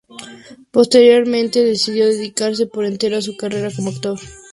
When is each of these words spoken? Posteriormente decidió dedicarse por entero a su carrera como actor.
Posteriormente 0.71 1.63
decidió 1.63 2.07
dedicarse 2.07 2.65
por 2.65 2.85
entero 2.85 3.17
a 3.17 3.21
su 3.21 3.37
carrera 3.37 3.69
como 3.71 3.91
actor. 3.91 4.19